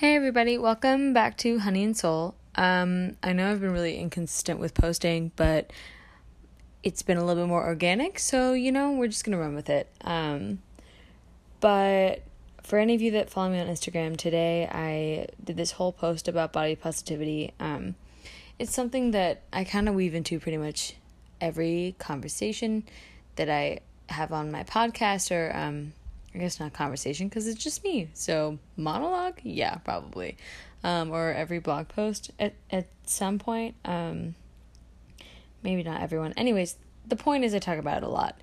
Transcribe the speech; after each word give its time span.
Hey 0.00 0.16
everybody, 0.16 0.56
welcome 0.56 1.12
back 1.12 1.36
to 1.36 1.58
Honey 1.58 1.84
and 1.84 1.94
Soul. 1.94 2.34
Um, 2.54 3.18
I 3.22 3.34
know 3.34 3.50
I've 3.50 3.60
been 3.60 3.74
really 3.74 3.98
inconsistent 3.98 4.58
with 4.58 4.72
posting, 4.72 5.30
but 5.36 5.74
it's 6.82 7.02
been 7.02 7.18
a 7.18 7.22
little 7.22 7.42
bit 7.42 7.48
more 7.50 7.66
organic, 7.66 8.18
so 8.18 8.54
you 8.54 8.72
know, 8.72 8.92
we're 8.92 9.08
just 9.08 9.26
gonna 9.26 9.36
run 9.36 9.54
with 9.54 9.68
it. 9.68 9.92
Um, 10.00 10.62
but 11.60 12.22
for 12.62 12.78
any 12.78 12.94
of 12.94 13.02
you 13.02 13.10
that 13.10 13.28
follow 13.28 13.50
me 13.50 13.60
on 13.60 13.66
Instagram 13.66 14.16
today, 14.16 14.66
I 14.72 15.26
did 15.44 15.58
this 15.58 15.72
whole 15.72 15.92
post 15.92 16.28
about 16.28 16.50
body 16.50 16.76
positivity. 16.76 17.52
Um, 17.60 17.94
it's 18.58 18.74
something 18.74 19.10
that 19.10 19.42
I 19.52 19.64
kind 19.64 19.86
of 19.86 19.94
weave 19.94 20.14
into 20.14 20.40
pretty 20.40 20.56
much 20.56 20.94
every 21.42 21.94
conversation 21.98 22.84
that 23.36 23.50
I 23.50 23.80
have 24.08 24.32
on 24.32 24.50
my 24.50 24.64
podcast 24.64 25.30
or 25.30 25.54
um, 25.54 25.92
I 26.34 26.38
guess 26.38 26.60
not 26.60 26.72
conversation 26.72 27.28
because 27.28 27.46
it's 27.46 27.62
just 27.62 27.82
me. 27.82 28.08
So 28.14 28.58
monologue, 28.76 29.40
yeah, 29.42 29.76
probably, 29.76 30.36
um, 30.84 31.10
or 31.10 31.32
every 31.32 31.58
blog 31.58 31.88
post 31.88 32.30
at 32.38 32.54
at 32.70 32.86
some 33.04 33.38
point. 33.38 33.74
Um, 33.84 34.34
maybe 35.62 35.82
not 35.82 36.00
everyone. 36.00 36.32
Anyways, 36.34 36.76
the 37.06 37.16
point 37.16 37.44
is 37.44 37.54
I 37.54 37.58
talk 37.58 37.78
about 37.78 37.98
it 37.98 38.02
a 38.04 38.08
lot, 38.08 38.40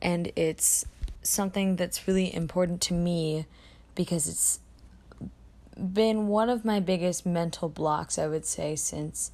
and 0.00 0.32
it's 0.34 0.86
something 1.22 1.76
that's 1.76 2.08
really 2.08 2.32
important 2.32 2.80
to 2.82 2.94
me 2.94 3.46
because 3.94 4.28
it's 4.28 4.60
been 5.76 6.28
one 6.28 6.48
of 6.48 6.64
my 6.64 6.80
biggest 6.80 7.26
mental 7.26 7.68
blocks. 7.68 8.18
I 8.18 8.26
would 8.28 8.46
say 8.46 8.76
since 8.76 9.30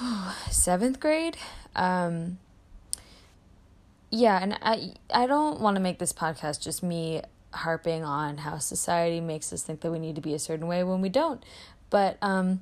oh, 0.00 0.36
seventh 0.50 1.00
grade. 1.00 1.36
Um, 1.74 2.38
yeah, 4.10 4.38
and 4.42 4.58
I 4.62 4.92
I 5.12 5.26
don't 5.26 5.60
want 5.60 5.76
to 5.76 5.82
make 5.82 5.98
this 5.98 6.12
podcast 6.12 6.62
just 6.62 6.82
me 6.82 7.22
harping 7.52 8.04
on 8.04 8.38
how 8.38 8.58
society 8.58 9.20
makes 9.20 9.52
us 9.52 9.62
think 9.62 9.80
that 9.80 9.90
we 9.90 9.98
need 9.98 10.14
to 10.16 10.20
be 10.20 10.34
a 10.34 10.38
certain 10.38 10.66
way 10.66 10.84
when 10.84 11.00
we 11.00 11.08
don't. 11.08 11.42
But 11.90 12.18
um 12.22 12.60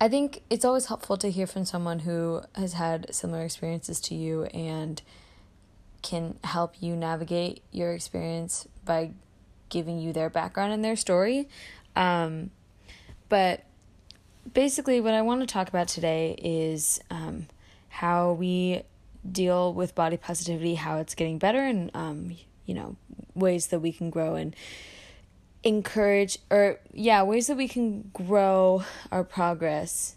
I 0.00 0.08
think 0.08 0.42
it's 0.48 0.64
always 0.64 0.86
helpful 0.86 1.16
to 1.18 1.30
hear 1.30 1.46
from 1.46 1.64
someone 1.64 2.00
who 2.00 2.42
has 2.54 2.74
had 2.74 3.12
similar 3.14 3.44
experiences 3.44 4.00
to 4.02 4.14
you 4.14 4.44
and 4.44 5.02
can 6.02 6.38
help 6.44 6.80
you 6.80 6.94
navigate 6.94 7.62
your 7.72 7.92
experience 7.92 8.66
by 8.84 9.10
giving 9.68 9.98
you 9.98 10.12
their 10.12 10.30
background 10.30 10.72
and 10.72 10.84
their 10.84 10.96
story. 10.96 11.48
Um, 11.96 12.50
but 13.28 13.64
basically, 14.52 15.00
what 15.00 15.14
I 15.14 15.22
want 15.22 15.40
to 15.40 15.46
talk 15.46 15.68
about 15.68 15.88
today 15.88 16.36
is 16.42 17.00
um, 17.10 17.48
how 17.88 18.32
we 18.32 18.82
deal 19.32 19.72
with 19.72 19.94
body 19.94 20.16
positivity, 20.16 20.74
how 20.74 20.98
it's 20.98 21.14
getting 21.14 21.38
better, 21.38 21.62
and 21.62 21.90
um, 21.94 22.36
you 22.68 22.74
know 22.74 22.96
ways 23.34 23.68
that 23.68 23.80
we 23.80 23.92
can 23.92 24.10
grow 24.10 24.34
and 24.34 24.54
encourage 25.64 26.38
or 26.50 26.78
yeah 26.92 27.22
ways 27.22 27.48
that 27.48 27.56
we 27.56 27.66
can 27.66 28.10
grow 28.12 28.84
our 29.10 29.24
progress 29.24 30.14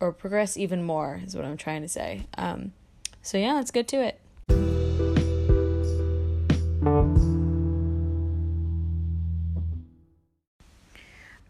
or 0.00 0.12
progress 0.12 0.56
even 0.56 0.82
more 0.82 1.20
is 1.26 1.36
what 1.36 1.44
i'm 1.44 1.58
trying 1.58 1.82
to 1.82 1.88
say 1.88 2.26
um, 2.38 2.72
so 3.20 3.36
yeah 3.36 3.52
let's 3.52 3.70
get 3.70 3.86
to 3.86 3.96
it 3.96 4.18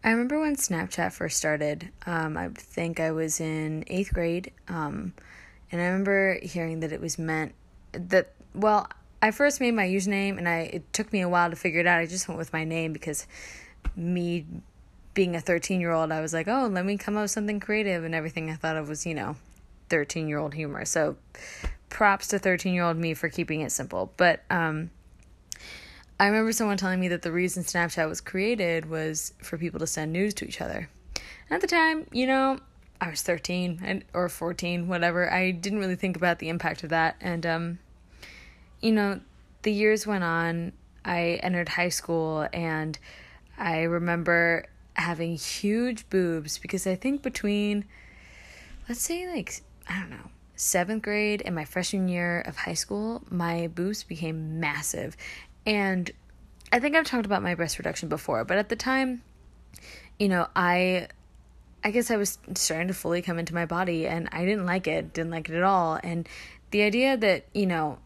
I 0.05 0.11
remember 0.11 0.41
when 0.41 0.57
Snapchat 0.57 1.13
first 1.13 1.37
started. 1.37 1.89
Um, 2.05 2.35
I 2.35 2.49
think 2.49 2.99
I 2.99 3.11
was 3.11 3.39
in 3.39 3.85
eighth 3.87 4.13
grade. 4.13 4.51
Um, 4.67 5.13
and 5.73 5.81
I 5.81 5.85
remember 5.85 6.37
hearing 6.43 6.81
that 6.81 6.91
it 6.91 7.01
was 7.01 7.17
meant 7.17 7.53
that 7.91 8.31
well, 8.53 8.87
I 9.23 9.31
first 9.31 9.59
made 9.59 9.71
my 9.71 9.87
username 9.87 10.37
and 10.37 10.47
I 10.47 10.59
it 10.71 10.93
took 10.93 11.11
me 11.11 11.21
a 11.21 11.27
while 11.27 11.49
to 11.49 11.55
figure 11.55 11.79
it 11.79 11.87
out. 11.87 11.99
I 11.99 12.05
just 12.05 12.27
went 12.27 12.37
with 12.37 12.53
my 12.53 12.63
name 12.63 12.93
because 12.93 13.25
me 13.95 14.45
being 15.15 15.35
a 15.35 15.39
13-year-old, 15.39 16.11
I 16.11 16.21
was 16.21 16.33
like, 16.33 16.47
"Oh, 16.47 16.67
let 16.71 16.85
me 16.85 16.97
come 16.97 17.17
up 17.17 17.23
with 17.23 17.31
something 17.31 17.59
creative." 17.59 18.03
And 18.03 18.13
everything 18.13 18.49
I 18.49 18.55
thought 18.55 18.77
of 18.77 18.87
was, 18.87 19.05
you 19.05 19.15
know, 19.15 19.35
13-year-old 19.89 20.53
humor. 20.53 20.85
So, 20.85 21.17
props 21.89 22.27
to 22.29 22.39
13-year-old 22.39 22.97
me 22.97 23.15
for 23.15 23.29
keeping 23.29 23.61
it 23.61 23.71
simple. 23.71 24.13
But 24.15 24.43
um 24.51 24.91
I 26.19 26.27
remember 26.27 26.51
someone 26.51 26.77
telling 26.77 26.99
me 26.99 27.07
that 27.07 27.23
the 27.23 27.31
reason 27.31 27.63
Snapchat 27.63 28.07
was 28.07 28.21
created 28.21 28.87
was 28.89 29.33
for 29.41 29.57
people 29.57 29.79
to 29.79 29.87
send 29.87 30.13
news 30.13 30.35
to 30.35 30.47
each 30.47 30.61
other. 30.61 30.87
And 31.15 31.55
at 31.55 31.61
the 31.61 31.67
time, 31.67 32.05
you 32.11 32.27
know, 32.27 32.59
I 33.03 33.09
was 33.09 33.21
13 33.21 33.81
and 33.83 34.05
or 34.13 34.29
14, 34.29 34.87
whatever. 34.87 35.29
I 35.29 35.51
didn't 35.51 35.79
really 35.79 35.97
think 35.97 36.15
about 36.15 36.39
the 36.39 36.47
impact 36.47 36.83
of 36.83 36.89
that 36.89 37.17
and 37.19 37.45
um 37.45 37.79
you 38.79 38.93
know, 38.93 39.19
the 39.63 39.71
years 39.71 40.07
went 40.07 40.23
on. 40.23 40.71
I 41.03 41.39
entered 41.43 41.69
high 41.69 41.89
school 41.89 42.47
and 42.53 42.97
I 43.57 43.81
remember 43.81 44.67
having 44.93 45.35
huge 45.35 46.09
boobs 46.09 46.57
because 46.57 46.87
I 46.87 46.95
think 46.95 47.21
between 47.21 47.83
let's 48.87 49.01
say 49.01 49.27
like 49.27 49.61
I 49.89 49.99
don't 49.99 50.09
know, 50.09 50.29
7th 50.55 51.01
grade 51.01 51.41
and 51.43 51.53
my 51.53 51.65
freshman 51.65 52.07
year 52.07 52.39
of 52.39 52.55
high 52.55 52.73
school, 52.73 53.21
my 53.29 53.67
boobs 53.67 54.03
became 54.03 54.61
massive. 54.61 55.17
And 55.65 56.09
I 56.71 56.79
think 56.79 56.95
I've 56.95 57.05
talked 57.05 57.25
about 57.25 57.43
my 57.43 57.53
breast 57.53 57.77
reduction 57.77 58.07
before, 58.07 58.45
but 58.45 58.57
at 58.57 58.69
the 58.69 58.77
time, 58.77 59.23
you 60.17 60.29
know, 60.29 60.47
I 60.55 61.09
I 61.83 61.91
guess 61.91 62.09
I 62.09 62.17
was 62.17 62.37
starting 62.55 62.87
to 62.87 62.93
fully 62.93 63.21
come 63.21 63.37
into 63.37 63.53
my 63.53 63.65
body 63.65 64.07
and 64.07 64.29
I 64.31 64.45
didn't 64.45 64.65
like 64.65 64.87
it, 64.87 65.13
didn't 65.13 65.31
like 65.31 65.49
it 65.49 65.55
at 65.55 65.63
all. 65.63 65.99
And 66.01 66.27
the 66.71 66.83
idea 66.83 67.17
that, 67.17 67.45
you 67.53 67.65
know, 67.65 67.99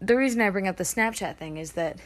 the 0.00 0.16
reason 0.16 0.40
I 0.40 0.50
bring 0.50 0.68
up 0.68 0.76
the 0.76 0.84
Snapchat 0.84 1.36
thing 1.36 1.56
is 1.56 1.72
that 1.72 1.98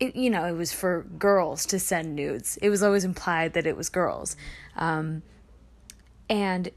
it, 0.00 0.16
you 0.16 0.28
know, 0.28 0.44
it 0.44 0.52
was 0.52 0.72
for 0.72 1.02
girls 1.18 1.66
to 1.66 1.78
send 1.78 2.16
nudes. 2.16 2.56
It 2.60 2.68
was 2.68 2.82
always 2.82 3.04
implied 3.04 3.52
that 3.52 3.66
it 3.66 3.76
was 3.76 3.88
girls. 3.88 4.36
Um, 4.76 5.22
and 6.28 6.70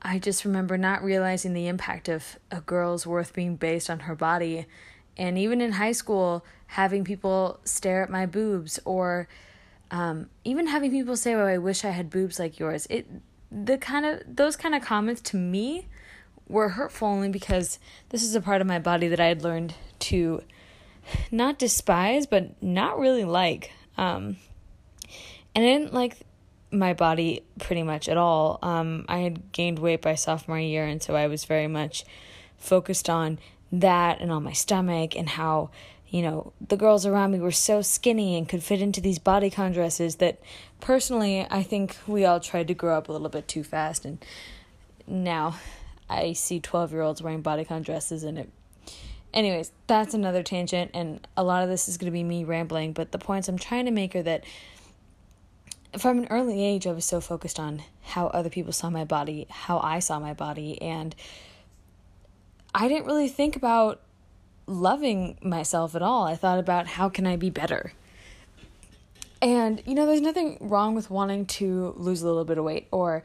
I 0.00 0.18
just 0.20 0.44
remember 0.44 0.78
not 0.78 1.02
realizing 1.02 1.54
the 1.54 1.66
impact 1.66 2.08
of 2.08 2.38
a 2.50 2.60
girl's 2.60 3.06
worth 3.06 3.32
being 3.32 3.56
based 3.56 3.90
on 3.90 4.00
her 4.00 4.14
body. 4.14 4.66
And 5.16 5.36
even 5.36 5.60
in 5.60 5.72
high 5.72 5.92
school, 5.92 6.44
having 6.68 7.02
people 7.02 7.58
stare 7.64 8.02
at 8.02 8.10
my 8.10 8.26
boobs 8.26 8.78
or 8.84 9.28
um, 9.90 10.28
even 10.44 10.66
having 10.66 10.90
people 10.90 11.16
say, 11.16 11.34
"Oh, 11.34 11.46
I 11.46 11.58
wish 11.58 11.84
I 11.84 11.90
had 11.90 12.10
boobs 12.10 12.38
like 12.38 12.58
yours." 12.58 12.86
It 12.90 13.06
the 13.50 13.78
kind 13.78 14.04
of 14.04 14.22
those 14.26 14.56
kind 14.56 14.74
of 14.74 14.82
comments 14.82 15.20
to 15.22 15.36
me 15.36 15.86
were 16.48 16.70
hurtful 16.70 17.08
only 17.08 17.28
because 17.28 17.78
this 18.10 18.22
is 18.22 18.34
a 18.34 18.40
part 18.40 18.60
of 18.60 18.66
my 18.66 18.78
body 18.78 19.08
that 19.08 19.20
I 19.20 19.26
had 19.26 19.42
learned 19.42 19.74
to 19.98 20.42
not 21.30 21.58
despise 21.58 22.26
but 22.26 22.60
not 22.62 22.98
really 22.98 23.24
like. 23.24 23.72
Um, 23.96 24.36
and 25.54 25.64
I 25.64 25.68
didn't 25.78 25.94
like 25.94 26.18
my 26.70 26.92
body 26.92 27.42
pretty 27.58 27.82
much 27.82 28.08
at 28.08 28.16
all. 28.16 28.58
Um, 28.62 29.04
I 29.08 29.18
had 29.18 29.52
gained 29.52 29.78
weight 29.78 30.02
by 30.02 30.14
sophomore 30.14 30.58
year, 30.58 30.84
and 30.84 31.02
so 31.02 31.14
I 31.16 31.26
was 31.28 31.44
very 31.44 31.68
much 31.68 32.04
focused 32.58 33.08
on 33.08 33.38
that 33.72 34.20
and 34.20 34.30
on 34.30 34.42
my 34.42 34.52
stomach 34.52 35.16
and 35.16 35.28
how 35.28 35.70
you 36.08 36.22
know, 36.22 36.52
the 36.66 36.76
girls 36.76 37.04
around 37.04 37.32
me 37.32 37.40
were 37.40 37.50
so 37.50 37.82
skinny 37.82 38.36
and 38.36 38.48
could 38.48 38.62
fit 38.62 38.80
into 38.80 39.00
these 39.00 39.18
bodycon 39.18 39.74
dresses 39.74 40.16
that 40.16 40.40
personally 40.80 41.46
I 41.50 41.62
think 41.62 41.96
we 42.06 42.24
all 42.24 42.40
tried 42.40 42.68
to 42.68 42.74
grow 42.74 42.96
up 42.96 43.08
a 43.08 43.12
little 43.12 43.28
bit 43.28 43.48
too 43.48 43.64
fast. 43.64 44.04
And 44.04 44.24
now 45.06 45.58
I 46.08 46.32
see 46.32 46.60
12 46.60 46.92
year 46.92 47.02
olds 47.02 47.22
wearing 47.22 47.42
bodycon 47.42 47.84
dresses 47.84 48.22
and 48.22 48.38
it 48.38 48.50
anyways, 49.34 49.70
that's 49.86 50.14
another 50.14 50.42
tangent. 50.42 50.90
And 50.94 51.26
a 51.36 51.44
lot 51.44 51.62
of 51.62 51.68
this 51.68 51.88
is 51.88 51.98
going 51.98 52.06
to 52.06 52.12
be 52.12 52.24
me 52.24 52.42
rambling, 52.42 52.92
but 52.92 53.12
the 53.12 53.18
points 53.18 53.48
I'm 53.48 53.58
trying 53.58 53.84
to 53.84 53.90
make 53.90 54.16
are 54.16 54.22
that 54.22 54.44
from 55.98 56.18
an 56.18 56.26
early 56.30 56.64
age 56.64 56.86
I 56.86 56.92
was 56.92 57.04
so 57.04 57.20
focused 57.20 57.60
on 57.60 57.82
how 58.02 58.26
other 58.28 58.50
people 58.50 58.72
saw 58.72 58.90
my 58.90 59.04
body, 59.04 59.46
how 59.50 59.78
I 59.78 59.98
saw 59.98 60.18
my 60.18 60.34
body. 60.34 60.80
And 60.80 61.14
I 62.74 62.88
didn't 62.88 63.06
really 63.06 63.28
think 63.28 63.56
about 63.56 64.00
loving 64.66 65.38
myself 65.42 65.94
at 65.94 66.02
all. 66.02 66.24
I 66.24 66.36
thought 66.36 66.58
about 66.58 66.86
how 66.86 67.08
can 67.08 67.26
I 67.26 67.36
be 67.36 67.50
better. 67.50 67.92
And 69.40 69.82
you 69.86 69.94
know, 69.94 70.06
there's 70.06 70.20
nothing 70.20 70.58
wrong 70.60 70.94
with 70.94 71.10
wanting 71.10 71.46
to 71.46 71.94
lose 71.96 72.22
a 72.22 72.26
little 72.26 72.44
bit 72.44 72.58
of 72.58 72.64
weight 72.64 72.88
or 72.90 73.22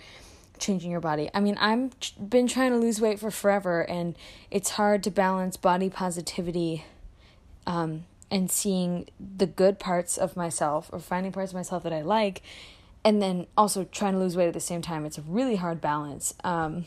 changing 0.60 0.92
your 0.92 1.00
body. 1.00 1.30
I 1.34 1.40
mean, 1.40 1.58
I'm 1.60 1.92
been 2.20 2.48
trying 2.48 2.72
to 2.72 2.78
lose 2.78 3.02
weight 3.02 3.20
for 3.20 3.32
forever 3.32 3.82
and 3.82 4.16
it's 4.50 4.72
hard 4.72 5.04
to 5.04 5.12
balance 5.12 5.58
body 5.58 5.90
positivity 5.90 6.86
um 7.68 8.06
and 8.30 8.50
seeing 8.50 9.08
the 9.20 9.46
good 9.46 9.78
parts 9.78 10.18
of 10.18 10.38
myself 10.38 10.90
or 10.94 11.00
finding 11.00 11.32
parts 11.32 11.52
of 11.52 11.56
myself 11.56 11.84
that 11.84 11.92
I 11.92 12.02
like 12.02 12.42
and 13.04 13.22
then 13.22 13.48
also 13.58 13.84
trying 13.84 14.14
to 14.14 14.20
lose 14.20 14.38
weight 14.38 14.48
at 14.48 14.54
the 14.54 14.60
same 14.60 14.82
time. 14.82 15.06
It's 15.06 15.18
a 15.18 15.24
really 15.24 15.56
hard 15.56 15.82
balance. 15.82 16.34
Um 16.44 16.86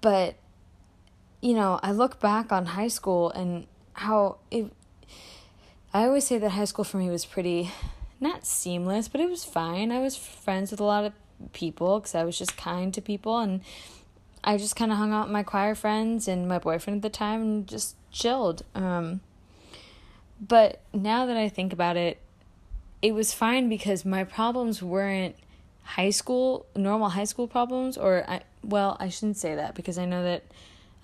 but 0.00 0.36
you 1.46 1.54
know, 1.54 1.78
I 1.80 1.92
look 1.92 2.18
back 2.18 2.50
on 2.50 2.66
high 2.66 2.88
school 2.88 3.30
and 3.30 3.68
how 3.92 4.38
it. 4.50 4.72
I 5.94 6.02
always 6.02 6.26
say 6.26 6.38
that 6.38 6.50
high 6.50 6.64
school 6.64 6.84
for 6.84 6.96
me 6.96 7.08
was 7.08 7.24
pretty, 7.24 7.70
not 8.18 8.44
seamless, 8.44 9.06
but 9.06 9.20
it 9.20 9.30
was 9.30 9.44
fine. 9.44 9.92
I 9.92 10.00
was 10.00 10.16
friends 10.16 10.72
with 10.72 10.80
a 10.80 10.84
lot 10.84 11.04
of 11.04 11.12
people 11.52 12.00
because 12.00 12.16
I 12.16 12.24
was 12.24 12.36
just 12.36 12.56
kind 12.56 12.92
to 12.92 13.00
people 13.00 13.38
and 13.38 13.60
I 14.42 14.56
just 14.56 14.74
kind 14.74 14.90
of 14.90 14.98
hung 14.98 15.12
out 15.12 15.26
with 15.26 15.32
my 15.32 15.44
choir 15.44 15.76
friends 15.76 16.26
and 16.26 16.48
my 16.48 16.58
boyfriend 16.58 16.98
at 16.98 17.02
the 17.02 17.16
time 17.16 17.42
and 17.42 17.68
just 17.68 17.94
chilled. 18.10 18.62
Um, 18.74 19.20
but 20.40 20.80
now 20.92 21.26
that 21.26 21.36
I 21.36 21.48
think 21.48 21.72
about 21.72 21.96
it, 21.96 22.18
it 23.02 23.14
was 23.14 23.32
fine 23.32 23.68
because 23.68 24.04
my 24.04 24.24
problems 24.24 24.82
weren't 24.82 25.36
high 25.84 26.10
school 26.10 26.66
normal 26.74 27.10
high 27.10 27.22
school 27.22 27.46
problems 27.46 27.96
or 27.96 28.24
I 28.28 28.40
well 28.64 28.96
I 28.98 29.08
shouldn't 29.08 29.36
say 29.36 29.54
that 29.54 29.76
because 29.76 29.98
I 29.98 30.04
know 30.04 30.24
that 30.24 30.42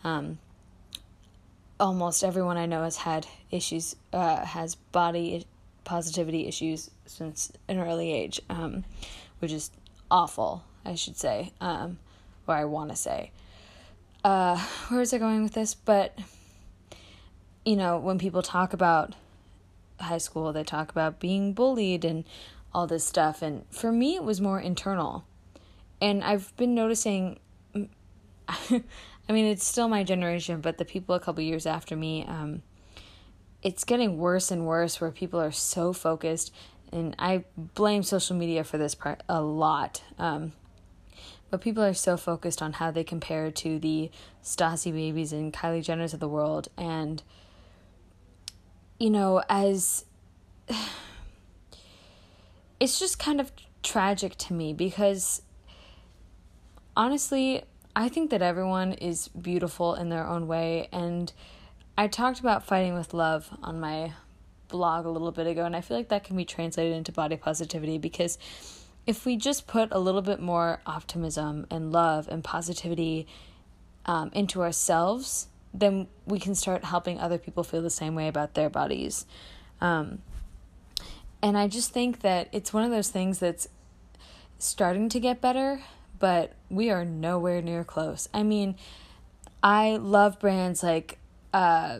um, 0.04 0.38
almost 1.78 2.24
everyone 2.24 2.56
I 2.56 2.66
know 2.66 2.84
has 2.84 2.96
had 2.96 3.26
issues 3.50 3.96
uh, 4.12 4.44
has 4.44 4.74
body 4.74 5.46
positivity 5.84 6.46
issues 6.46 6.90
since 7.06 7.52
an 7.68 7.78
early 7.78 8.12
age 8.12 8.40
um, 8.48 8.84
which 9.40 9.52
is 9.52 9.70
awful 10.10 10.64
I 10.84 10.94
should 10.94 11.16
say 11.16 11.52
um, 11.60 11.98
or 12.46 12.54
I 12.54 12.64
want 12.64 12.90
to 12.90 12.96
say 12.96 13.32
uh, 14.24 14.58
where 14.88 15.00
is 15.00 15.12
I 15.12 15.18
going 15.18 15.42
with 15.42 15.54
this 15.54 15.74
but 15.74 16.16
you 17.64 17.76
know 17.76 17.98
when 17.98 18.18
people 18.18 18.42
talk 18.42 18.72
about 18.72 19.14
high 20.00 20.18
school 20.18 20.52
they 20.52 20.64
talk 20.64 20.90
about 20.90 21.18
being 21.18 21.52
bullied 21.52 22.04
and 22.04 22.24
all 22.74 22.86
this 22.86 23.04
stuff. 23.04 23.42
And 23.42 23.64
for 23.70 23.92
me, 23.92 24.16
it 24.16 24.24
was 24.24 24.40
more 24.40 24.60
internal. 24.60 25.24
And 26.00 26.24
I've 26.24 26.56
been 26.56 26.74
noticing, 26.74 27.38
I 29.28 29.32
mean, 29.32 29.46
it's 29.46 29.66
still 29.66 29.88
my 29.88 30.04
generation, 30.04 30.60
but 30.60 30.78
the 30.78 30.84
people 30.84 31.14
a 31.14 31.20
couple 31.20 31.42
years 31.42 31.66
after 31.66 31.96
me, 31.96 32.24
um, 32.26 32.62
it's 33.62 33.84
getting 33.84 34.18
worse 34.18 34.50
and 34.50 34.66
worse 34.66 35.00
where 35.00 35.10
people 35.10 35.40
are 35.40 35.52
so 35.52 35.92
focused. 35.92 36.52
And 36.90 37.14
I 37.18 37.44
blame 37.56 38.02
social 38.02 38.36
media 38.36 38.64
for 38.64 38.78
this 38.78 38.94
part 38.94 39.22
a 39.28 39.40
lot. 39.40 40.02
Um, 40.18 40.52
but 41.50 41.60
people 41.60 41.82
are 41.82 41.94
so 41.94 42.16
focused 42.16 42.60
on 42.62 42.74
how 42.74 42.90
they 42.90 43.04
compare 43.04 43.50
to 43.50 43.78
the 43.78 44.10
Stassi 44.42 44.92
babies 44.92 45.32
and 45.32 45.52
Kylie 45.52 45.84
Jenners 45.84 46.14
of 46.14 46.20
the 46.20 46.28
world. 46.28 46.68
And, 46.76 47.22
you 48.98 49.10
know, 49.10 49.42
as 49.48 50.04
it's 52.80 52.98
just 52.98 53.18
kind 53.18 53.40
of 53.40 53.52
tragic 53.82 54.36
to 54.38 54.54
me 54.54 54.72
because 54.72 55.42
honestly, 56.96 57.64
I 57.94 58.08
think 58.08 58.30
that 58.30 58.42
everyone 58.42 58.94
is 58.94 59.28
beautiful 59.28 59.94
in 59.94 60.08
their 60.08 60.26
own 60.26 60.46
way. 60.46 60.88
And 60.92 61.32
I 61.96 62.08
talked 62.08 62.40
about 62.40 62.64
fighting 62.64 62.94
with 62.94 63.12
love 63.12 63.50
on 63.62 63.80
my 63.80 64.12
blog 64.68 65.04
a 65.04 65.10
little 65.10 65.32
bit 65.32 65.46
ago, 65.46 65.64
and 65.64 65.76
I 65.76 65.82
feel 65.82 65.96
like 65.96 66.08
that 66.08 66.24
can 66.24 66.36
be 66.36 66.44
translated 66.44 66.96
into 66.96 67.12
body 67.12 67.36
positivity 67.36 67.98
because 67.98 68.38
if 69.06 69.26
we 69.26 69.36
just 69.36 69.66
put 69.66 69.88
a 69.92 69.98
little 69.98 70.22
bit 70.22 70.40
more 70.40 70.80
optimism 70.86 71.66
and 71.70 71.92
love 71.92 72.28
and 72.28 72.42
positivity 72.42 73.26
um, 74.06 74.30
into 74.32 74.62
ourselves, 74.62 75.48
then 75.74 76.06
we 76.26 76.38
can 76.38 76.54
start 76.54 76.84
helping 76.84 77.18
other 77.18 77.38
people 77.38 77.62
feel 77.62 77.82
the 77.82 77.90
same 77.90 78.14
way 78.14 78.28
about 78.28 78.54
their 78.54 78.70
bodies. 78.70 79.26
Um, 79.80 80.22
and 81.42 81.58
I 81.58 81.68
just 81.68 81.92
think 81.92 82.20
that 82.20 82.48
it's 82.52 82.72
one 82.72 82.84
of 82.84 82.90
those 82.90 83.08
things 83.08 83.38
that's 83.38 83.68
starting 84.58 85.08
to 85.08 85.18
get 85.20 85.40
better, 85.40 85.80
but 86.22 86.52
we 86.70 86.88
are 86.88 87.04
nowhere 87.04 87.60
near 87.60 87.82
close. 87.82 88.28
I 88.32 88.44
mean, 88.44 88.76
I 89.60 89.96
love 89.96 90.38
brands 90.38 90.80
like 90.80 91.18
uh, 91.52 91.98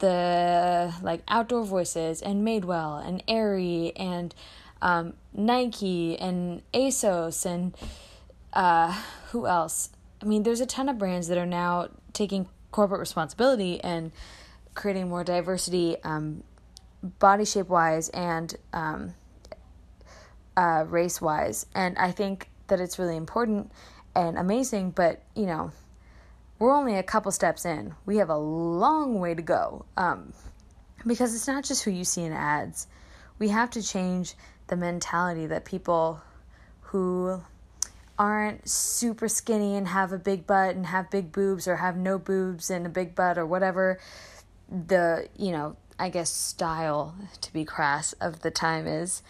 the 0.00 0.92
like 1.00 1.22
Outdoor 1.26 1.64
Voices 1.64 2.20
and 2.20 2.46
Madewell 2.46 3.02
and 3.02 3.22
Aerie 3.26 3.94
and 3.96 4.34
um, 4.82 5.14
Nike 5.32 6.18
and 6.18 6.60
ASOS 6.74 7.46
and 7.46 7.74
uh, 8.52 8.92
who 9.30 9.46
else? 9.46 9.88
I 10.20 10.26
mean, 10.26 10.42
there's 10.42 10.60
a 10.60 10.66
ton 10.66 10.90
of 10.90 10.98
brands 10.98 11.28
that 11.28 11.38
are 11.38 11.46
now 11.46 11.88
taking 12.12 12.46
corporate 12.70 13.00
responsibility 13.00 13.80
and 13.82 14.12
creating 14.74 15.08
more 15.08 15.24
diversity 15.24 15.96
um, 16.04 16.42
body 17.02 17.46
shape 17.46 17.68
wise 17.68 18.10
and 18.10 18.54
um, 18.74 19.14
uh, 20.54 20.84
race 20.86 21.22
wise. 21.22 21.64
And 21.74 21.96
I 21.96 22.12
think 22.12 22.50
that 22.68 22.80
it's 22.80 22.98
really 22.98 23.16
important 23.16 23.70
and 24.14 24.38
amazing, 24.38 24.90
but 24.90 25.22
you 25.34 25.46
know, 25.46 25.72
we're 26.58 26.74
only 26.74 26.96
a 26.96 27.02
couple 27.02 27.30
steps 27.32 27.64
in. 27.64 27.94
We 28.06 28.16
have 28.16 28.30
a 28.30 28.36
long 28.36 29.20
way 29.20 29.34
to 29.34 29.42
go 29.42 29.84
um, 29.96 30.32
because 31.06 31.34
it's 31.34 31.46
not 31.46 31.64
just 31.64 31.84
who 31.84 31.90
you 31.90 32.04
see 32.04 32.22
in 32.22 32.32
ads. 32.32 32.86
We 33.38 33.48
have 33.48 33.70
to 33.70 33.82
change 33.82 34.34
the 34.68 34.76
mentality 34.76 35.46
that 35.46 35.64
people 35.64 36.20
who 36.80 37.42
aren't 38.18 38.66
super 38.66 39.28
skinny 39.28 39.76
and 39.76 39.88
have 39.88 40.12
a 40.12 40.18
big 40.18 40.46
butt 40.46 40.74
and 40.74 40.86
have 40.86 41.10
big 41.10 41.32
boobs 41.32 41.68
or 41.68 41.76
have 41.76 41.96
no 41.96 42.18
boobs 42.18 42.70
and 42.70 42.86
a 42.86 42.88
big 42.88 43.14
butt 43.14 43.36
or 43.36 43.44
whatever 43.44 43.98
the 44.68 45.28
you 45.36 45.52
know 45.52 45.76
I 45.98 46.10
guess, 46.10 46.30
style, 46.30 47.14
to 47.40 47.52
be 47.52 47.64
crass, 47.64 48.12
of 48.14 48.40
the 48.40 48.50
time 48.50 48.86
is. 48.86 49.22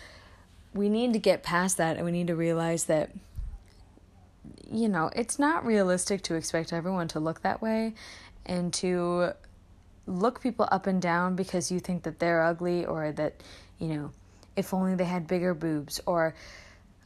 We 0.76 0.88
need 0.88 1.12
to 1.14 1.18
get 1.18 1.42
past 1.42 1.78
that 1.78 1.96
and 1.96 2.04
we 2.04 2.12
need 2.12 2.26
to 2.26 2.36
realize 2.36 2.84
that, 2.84 3.10
you 4.70 4.88
know, 4.88 5.10
it's 5.16 5.38
not 5.38 5.64
realistic 5.64 6.22
to 6.22 6.34
expect 6.34 6.72
everyone 6.72 7.08
to 7.08 7.20
look 7.20 7.42
that 7.42 7.62
way 7.62 7.94
and 8.44 8.72
to 8.74 9.32
look 10.06 10.40
people 10.40 10.68
up 10.70 10.86
and 10.86 11.00
down 11.02 11.34
because 11.34 11.70
you 11.70 11.80
think 11.80 12.02
that 12.04 12.18
they're 12.18 12.42
ugly 12.42 12.84
or 12.84 13.12
that, 13.12 13.42
you 13.78 13.88
know, 13.88 14.10
if 14.54 14.72
only 14.72 14.94
they 14.94 15.04
had 15.04 15.26
bigger 15.26 15.54
boobs 15.54 16.00
or, 16.06 16.34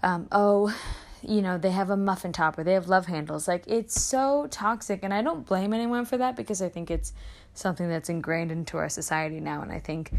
um, 0.02 0.28
oh, 0.32 0.74
you 1.22 1.42
know, 1.42 1.58
they 1.58 1.70
have 1.70 1.90
a 1.90 1.96
muffin 1.96 2.32
top 2.32 2.58
or 2.58 2.64
they 2.64 2.72
have 2.72 2.88
love 2.88 3.06
handles. 3.06 3.46
Like, 3.46 3.64
it's 3.66 4.00
so 4.00 4.46
toxic. 4.50 5.00
And 5.02 5.12
I 5.12 5.22
don't 5.22 5.46
blame 5.46 5.72
anyone 5.72 6.04
for 6.04 6.16
that 6.18 6.36
because 6.36 6.62
I 6.62 6.68
think 6.68 6.90
it's 6.90 7.12
something 7.54 7.88
that's 7.88 8.08
ingrained 8.08 8.50
into 8.50 8.78
our 8.78 8.88
society 8.88 9.40
now. 9.40 9.62
And 9.62 9.72
I 9.72 9.80
think, 9.80 10.12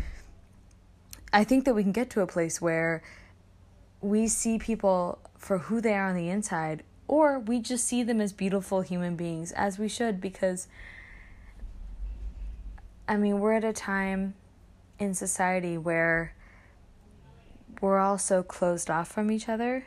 I 1.33 1.43
think 1.43 1.65
that 1.65 1.73
we 1.73 1.83
can 1.83 1.91
get 1.91 2.09
to 2.11 2.21
a 2.21 2.27
place 2.27 2.61
where 2.61 3.01
we 4.01 4.27
see 4.27 4.57
people 4.57 5.19
for 5.37 5.57
who 5.59 5.81
they 5.81 5.93
are 5.93 6.09
on 6.09 6.15
the 6.15 6.29
inside, 6.29 6.83
or 7.07 7.39
we 7.39 7.59
just 7.59 7.85
see 7.85 8.03
them 8.03 8.21
as 8.21 8.33
beautiful 8.33 8.81
human 8.81 9.15
beings, 9.15 9.51
as 9.51 9.77
we 9.77 9.87
should, 9.87 10.19
because, 10.19 10.67
I 13.07 13.17
mean, 13.17 13.39
we're 13.39 13.53
at 13.53 13.63
a 13.63 13.73
time 13.73 14.35
in 14.99 15.13
society 15.13 15.77
where 15.77 16.35
we're 17.81 17.99
all 17.99 18.17
so 18.17 18.43
closed 18.43 18.89
off 18.89 19.07
from 19.07 19.31
each 19.31 19.49
other 19.49 19.85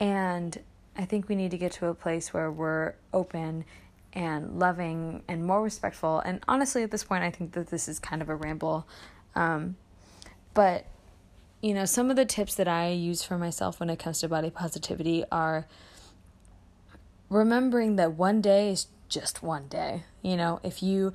and 0.00 0.58
I 0.96 1.04
think 1.04 1.28
we 1.28 1.34
need 1.36 1.50
to 1.52 1.58
get 1.58 1.72
to 1.72 1.86
a 1.86 1.94
place 1.94 2.32
where 2.32 2.50
we're 2.50 2.94
open 3.12 3.64
and 4.12 4.58
loving 4.58 5.22
and 5.28 5.44
more 5.44 5.62
respectful. 5.62 6.20
And 6.20 6.40
honestly, 6.48 6.82
at 6.82 6.90
this 6.90 7.04
point, 7.04 7.22
I 7.22 7.30
think 7.30 7.52
that 7.52 7.68
this 7.68 7.86
is 7.86 7.98
kind 7.98 8.22
of 8.22 8.28
a 8.28 8.34
ramble. 8.34 8.88
Um, 9.36 9.76
but, 10.54 10.86
you 11.62 11.74
know, 11.74 11.84
some 11.84 12.10
of 12.10 12.16
the 12.16 12.24
tips 12.24 12.54
that 12.54 12.68
I 12.68 12.90
use 12.90 13.22
for 13.22 13.36
myself 13.36 13.80
when 13.80 13.90
it 13.90 13.98
comes 13.98 14.20
to 14.20 14.28
body 14.28 14.50
positivity 14.50 15.24
are 15.30 15.66
remembering 17.28 17.96
that 17.96 18.12
one 18.12 18.40
day 18.40 18.70
is 18.70 18.86
just 19.08 19.42
one 19.42 19.68
day. 19.68 20.04
You 20.22 20.36
know, 20.36 20.60
if 20.62 20.82
you, 20.82 21.12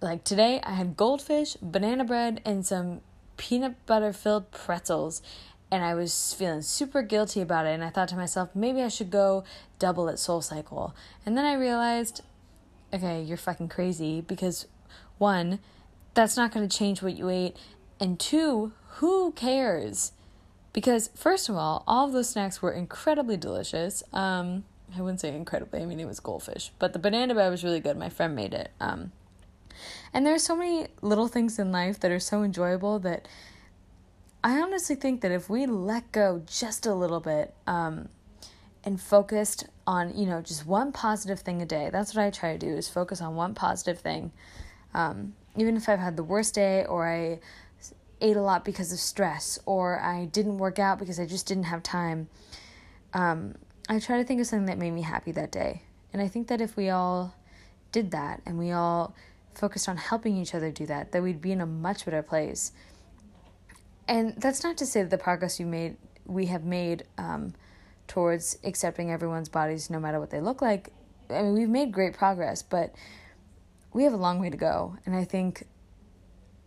like 0.00 0.24
today, 0.24 0.60
I 0.64 0.72
had 0.72 0.96
goldfish, 0.96 1.56
banana 1.62 2.04
bread, 2.04 2.40
and 2.44 2.66
some 2.66 3.00
peanut 3.36 3.86
butter 3.86 4.12
filled 4.12 4.50
pretzels 4.50 5.22
and 5.70 5.84
I 5.84 5.94
was 5.94 6.34
feeling 6.36 6.62
super 6.62 7.02
guilty 7.02 7.40
about 7.40 7.66
it. 7.66 7.70
And 7.70 7.84
I 7.84 7.90
thought 7.90 8.08
to 8.08 8.16
myself, 8.16 8.50
maybe 8.54 8.82
I 8.82 8.88
should 8.88 9.10
go 9.10 9.44
double 9.78 10.08
at 10.08 10.18
Soul 10.18 10.42
Cycle. 10.42 10.94
And 11.24 11.38
then 11.38 11.44
I 11.44 11.54
realized, 11.54 12.22
okay, 12.92 13.22
you're 13.22 13.36
fucking 13.36 13.68
crazy 13.68 14.20
because 14.20 14.66
one, 15.18 15.60
that's 16.14 16.36
not 16.36 16.52
going 16.52 16.68
to 16.68 16.78
change 16.78 17.02
what 17.02 17.16
you 17.16 17.28
ate. 17.28 17.56
And 18.00 18.18
two, 18.18 18.72
who 18.94 19.32
cares? 19.32 20.12
Because, 20.72 21.10
first 21.14 21.48
of 21.48 21.56
all, 21.56 21.82
all 21.86 22.06
of 22.06 22.12
those 22.12 22.28
snacks 22.28 22.62
were 22.62 22.72
incredibly 22.72 23.36
delicious. 23.36 24.02
Um, 24.12 24.64
I 24.96 25.00
wouldn't 25.00 25.20
say 25.20 25.34
incredibly, 25.34 25.82
I 25.82 25.86
mean, 25.86 26.00
it 26.00 26.06
was 26.06 26.20
goldfish. 26.20 26.72
But 26.78 26.92
the 26.92 26.98
banana 26.98 27.34
bread 27.34 27.50
was 27.50 27.64
really 27.64 27.80
good. 27.80 27.96
My 27.96 28.08
friend 28.08 28.34
made 28.34 28.54
it. 28.54 28.70
Um, 28.80 29.12
and 30.12 30.26
there 30.26 30.34
are 30.34 30.38
so 30.38 30.56
many 30.56 30.88
little 31.02 31.28
things 31.28 31.58
in 31.58 31.72
life 31.72 32.00
that 32.00 32.10
are 32.10 32.20
so 32.20 32.42
enjoyable 32.42 32.98
that 33.00 33.26
I 34.42 34.60
honestly 34.60 34.96
think 34.96 35.20
that 35.20 35.30
if 35.30 35.48
we 35.48 35.66
let 35.66 36.10
go 36.12 36.42
just 36.46 36.86
a 36.86 36.94
little 36.94 37.20
bit 37.20 37.54
um, 37.66 38.08
and 38.84 39.00
focused 39.00 39.66
on, 39.86 40.16
you 40.16 40.26
know, 40.26 40.40
just 40.40 40.66
one 40.66 40.92
positive 40.92 41.40
thing 41.40 41.62
a 41.62 41.66
day, 41.66 41.90
that's 41.90 42.14
what 42.14 42.24
I 42.24 42.30
try 42.30 42.52
to 42.52 42.58
do 42.58 42.74
is 42.74 42.88
focus 42.88 43.20
on 43.20 43.34
one 43.34 43.54
positive 43.54 43.98
thing. 43.98 44.32
Um, 44.94 45.34
even 45.56 45.76
if 45.76 45.88
I've 45.88 45.98
had 45.98 46.16
the 46.16 46.24
worst 46.24 46.54
day 46.54 46.84
or 46.84 47.08
I 47.08 47.40
ate 48.20 48.36
a 48.36 48.42
lot 48.42 48.64
because 48.64 48.92
of 48.92 48.98
stress 48.98 49.58
or 49.66 50.00
I 50.00 50.26
didn't 50.26 50.58
work 50.58 50.78
out 50.78 50.98
because 50.98 51.18
I 51.18 51.26
just 51.26 51.46
didn't 51.46 51.64
have 51.64 51.82
time, 51.82 52.28
um, 53.14 53.54
I 53.88 53.98
try 53.98 54.18
to 54.18 54.24
think 54.24 54.40
of 54.40 54.46
something 54.46 54.66
that 54.66 54.78
made 54.78 54.92
me 54.92 55.02
happy 55.02 55.32
that 55.32 55.50
day. 55.50 55.82
And 56.12 56.20
I 56.20 56.28
think 56.28 56.48
that 56.48 56.60
if 56.60 56.76
we 56.76 56.90
all 56.90 57.34
did 57.92 58.10
that 58.10 58.42
and 58.46 58.58
we 58.58 58.72
all 58.72 59.14
focused 59.54 59.88
on 59.88 59.96
helping 59.96 60.36
each 60.36 60.54
other 60.54 60.70
do 60.70 60.86
that, 60.86 61.12
that 61.12 61.22
we'd 61.22 61.40
be 61.40 61.52
in 61.52 61.60
a 61.60 61.66
much 61.66 62.04
better 62.04 62.22
place. 62.22 62.72
And 64.06 64.34
that's 64.36 64.62
not 64.62 64.76
to 64.78 64.86
say 64.86 65.02
that 65.02 65.10
the 65.10 65.18
progress 65.18 65.60
you 65.60 65.66
made 65.66 65.96
we 66.26 66.46
have 66.46 66.64
made 66.64 67.04
um, 67.18 67.54
towards 68.06 68.58
accepting 68.64 69.10
everyone's 69.10 69.48
bodies 69.48 69.90
no 69.90 69.98
matter 69.98 70.20
what 70.20 70.30
they 70.30 70.40
look 70.40 70.62
like 70.62 70.92
i 71.28 71.42
mean 71.42 71.54
we've 71.54 71.68
made 71.68 71.92
great 71.92 72.14
progress 72.14 72.62
but 72.62 72.94
we 73.92 74.04
have 74.04 74.12
a 74.12 74.16
long 74.16 74.38
way 74.38 74.50
to 74.50 74.56
go. 74.56 74.96
And 75.06 75.16
i 75.16 75.24
think 75.24 75.66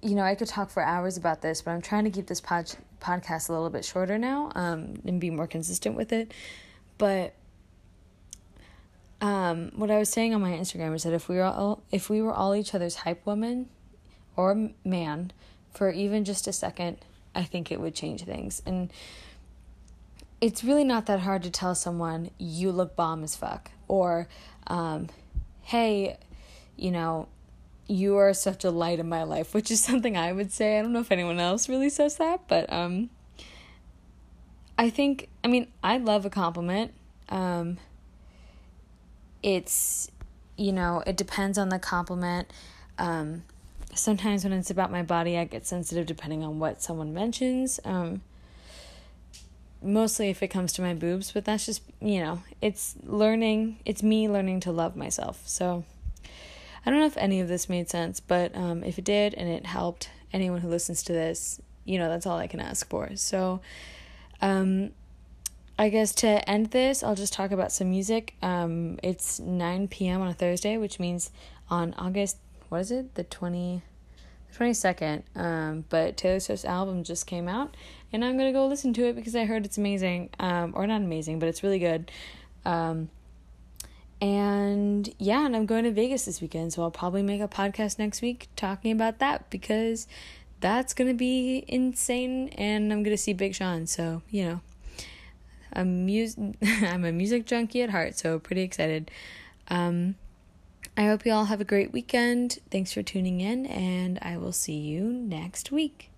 you 0.03 0.15
know, 0.15 0.24
I 0.24 0.36
could 0.36 0.48
talk 0.48 0.69
for 0.69 0.83
hours 0.83 1.17
about 1.17 1.41
this, 1.41 1.62
but 1.62 1.72
I'm 1.72 1.81
trying 1.81 2.03
to 2.03 2.10
keep 2.10 2.27
this 2.27 2.41
pod- 2.41 2.75
podcast 3.00 3.50
a 3.50 3.53
little 3.53 3.69
bit 3.69 3.86
shorter 3.86 4.17
now 4.17 4.51
um, 4.55 4.95
and 5.05 5.19
be 5.19 5.29
more 5.29 5.48
consistent 5.48 5.95
with 5.95 6.12
it. 6.12 6.33
But 6.98 7.33
um, 9.22 9.72
what 9.75 9.89
I 9.89 9.98
was 9.98 10.10
saying 10.10 10.33
on 10.33 10.41
my 10.41 10.51
Instagram 10.51 10.93
is 10.93 11.03
that 11.03 11.13
if 11.13 11.29
we 11.29 11.38
were 11.38 11.43
all 11.43 11.81
if 11.91 12.10
we 12.10 12.22
were 12.22 12.33
all 12.33 12.53
each 12.53 12.75
other's 12.75 12.95
hype 12.95 13.25
woman 13.25 13.69
or 14.36 14.72
man 14.83 15.31
for 15.74 15.89
even 15.89 16.25
just 16.25 16.48
a 16.48 16.53
second, 16.53 16.98
I 17.33 17.43
think 17.43 17.72
it 17.72 17.79
would 17.79 17.95
change 17.95 18.24
things. 18.24 18.62
And 18.65 18.91
it's 20.41 20.63
really 20.63 20.83
not 20.83 21.05
that 21.05 21.22
hard 21.22 21.43
to 21.43 21.50
tell 21.50 21.74
someone 21.74 22.31
you 22.38 22.72
look 22.72 22.98
bomb 22.98 23.24
as 23.24 23.36
fuck 23.36 23.72
or 23.88 24.27
um, 24.67 25.07
hey, 25.62 26.17
you 26.75 26.91
know, 26.91 27.29
you 27.87 28.17
are 28.17 28.33
such 28.33 28.63
a 28.63 28.71
light 28.71 28.99
in 28.99 29.09
my 29.09 29.23
life, 29.23 29.53
which 29.53 29.69
is 29.69 29.83
something 29.83 30.17
I 30.17 30.31
would 30.31 30.51
say. 30.51 30.79
I 30.79 30.81
don't 30.81 30.93
know 30.93 31.01
if 31.01 31.11
anyone 31.11 31.39
else 31.39 31.67
really 31.69 31.89
says 31.89 32.17
that, 32.17 32.41
but 32.47 32.71
um 32.71 33.09
I 34.77 34.89
think 34.89 35.29
I 35.43 35.47
mean, 35.47 35.67
I 35.83 35.97
love 35.97 36.25
a 36.25 36.29
compliment. 36.29 36.93
Um 37.29 37.77
it's 39.41 40.09
you 40.55 40.71
know, 40.71 41.03
it 41.05 41.17
depends 41.17 41.57
on 41.57 41.69
the 41.69 41.79
compliment. 41.79 42.51
Um 42.97 43.43
sometimes 43.93 44.43
when 44.43 44.53
it's 44.53 44.71
about 44.71 44.91
my 44.91 45.03
body, 45.03 45.37
I 45.37 45.45
get 45.45 45.67
sensitive 45.67 46.05
depending 46.05 46.43
on 46.43 46.59
what 46.59 46.81
someone 46.81 47.13
mentions. 47.13 47.79
Um 47.83 48.21
mostly 49.81 50.29
if 50.29 50.41
it 50.41 50.47
comes 50.47 50.71
to 50.73 50.81
my 50.81 50.93
boobs, 50.93 51.33
but 51.33 51.43
that's 51.43 51.65
just, 51.65 51.81
you 51.99 52.23
know, 52.23 52.41
it's 52.61 52.95
learning, 53.03 53.79
it's 53.85 54.01
me 54.01 54.29
learning 54.29 54.61
to 54.61 54.71
love 54.71 54.95
myself. 54.95 55.41
So 55.45 55.83
I 56.85 56.89
don't 56.89 56.99
know 56.99 57.05
if 57.05 57.17
any 57.17 57.39
of 57.39 57.47
this 57.47 57.69
made 57.69 57.89
sense, 57.89 58.19
but 58.19 58.55
um, 58.55 58.83
if 58.83 58.97
it 58.97 59.05
did 59.05 59.33
and 59.35 59.47
it 59.47 59.65
helped 59.65 60.09
anyone 60.33 60.59
who 60.59 60.67
listens 60.67 61.03
to 61.03 61.13
this, 61.13 61.61
you 61.85 61.97
know, 61.97 62.09
that's 62.09 62.25
all 62.25 62.37
I 62.37 62.47
can 62.47 62.59
ask 62.59 62.87
for. 62.89 63.15
So, 63.15 63.61
um, 64.41 64.91
I 65.77 65.89
guess 65.89 66.13
to 66.15 66.47
end 66.49 66.67
this, 66.67 67.01
I'll 67.03 67.15
just 67.15 67.33
talk 67.33 67.51
about 67.51 67.71
some 67.71 67.89
music. 67.89 68.35
Um, 68.41 68.99
it's 69.01 69.39
9 69.39 69.87
p.m. 69.87 70.21
on 70.21 70.27
a 70.27 70.33
Thursday, 70.33 70.77
which 70.77 70.99
means 70.99 71.31
on 71.69 71.93
August, 71.97 72.37
what 72.69 72.81
is 72.81 72.91
it? 72.91 73.15
The 73.15 73.23
20, 73.23 73.81
22nd. 74.55 75.23
Um, 75.35 75.85
but 75.89 76.15
Taylor 76.15 76.39
Swift's 76.39 76.65
album 76.65 77.03
just 77.03 77.25
came 77.25 77.47
out, 77.47 77.75
and 78.11 78.23
I'm 78.23 78.37
going 78.37 78.53
to 78.53 78.57
go 78.57 78.67
listen 78.67 78.93
to 78.93 79.05
it 79.05 79.15
because 79.15 79.35
I 79.35 79.45
heard 79.45 79.65
it's 79.65 79.77
amazing. 79.77 80.29
Um, 80.39 80.73
or 80.75 80.85
not 80.85 81.01
amazing, 81.01 81.39
but 81.39 81.49
it's 81.49 81.63
really 81.63 81.79
good. 81.79 82.11
Um, 82.65 83.09
and 84.24 85.13
yeah, 85.20 85.46
and 85.46 85.53
I'm 85.53 85.65
going 85.65 85.84
to 85.84 85.92
Vegas 85.92 86.24
this 86.24 86.39
weekend, 86.39 86.72
so 86.72 86.82
I'll 86.82 86.92
probably 86.92 87.22
make 87.22 87.42
a 87.42 87.48
podcast 87.50 88.00
next 88.00 88.22
week 88.22 88.48
talking 88.56 88.94
about 88.94 89.20
that 89.20 89.50
because 89.50 90.08
that's 90.62 90.94
going 90.94 91.10
to 91.10 91.13
be 91.13 91.65
insane 91.68 92.48
and 92.58 92.94
I'm 92.94 93.03
going 93.03 93.13
to 93.13 93.22
see 93.22 93.34
Big 93.34 93.53
Sean, 93.53 93.86
so, 93.86 94.22
you 94.30 94.46
know. 94.46 94.62
I'm 95.74 96.06
mus- 96.06 96.38
I'm 96.62 97.03
a 97.03 97.12
music 97.12 97.46
junkie 97.46 97.82
at 97.82 97.89
heart, 97.89 98.18
so 98.18 98.39
pretty 98.39 98.62
excited. 98.62 99.12
Um 99.68 100.15
I 100.96 101.08
hope 101.08 101.25
you 101.25 101.34
all 101.34 101.46
have 101.46 101.60
a 101.60 101.65
great 101.65 101.92
weekend. 101.92 102.60
Thanks 102.72 102.94
for 102.94 103.03
tuning 103.03 103.42
in 103.42 103.65
and 103.65 104.20
I 104.22 104.38
will 104.38 104.53
see 104.53 104.77
you 104.77 105.03
next 105.03 105.70
week. 105.70 106.12